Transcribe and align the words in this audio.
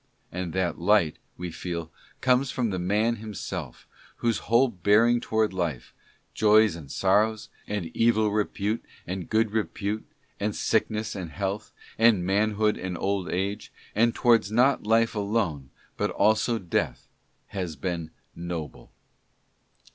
And 0.31 0.51
that 0.53 0.79
light, 0.81 1.17
we 1.37 1.51
feel, 1.51 1.91
comes 2.21 2.49
from 2.49 2.71
the 2.71 2.79
man 2.79 3.17
himself, 3.17 3.87
whose 4.15 4.39
whole 4.39 4.67
bearing 4.67 5.21
towards 5.21 5.53
life— 5.53 5.93
joys 6.33 6.75
and 6.75 6.91
sorrows, 6.91 7.49
and 7.67 7.95
evil 7.95 8.31
repute 8.31 8.83
and 9.05 9.29
good 9.29 9.51
repute, 9.51 10.07
and 10.39 10.55
sickness 10.55 11.13
and 11.15 11.29
health, 11.29 11.71
and 11.99 12.25
manhood 12.25 12.77
and 12.77 12.97
old 12.97 13.29
age— 13.29 13.71
and 13.93 14.15
towards 14.15 14.51
not 14.51 14.87
life 14.87 15.13
alone 15.13 15.69
but 15.97 16.09
also 16.09 16.57
death, 16.57 17.07
has 17.49 17.75
been 17.75 18.09
noble. 18.35 18.91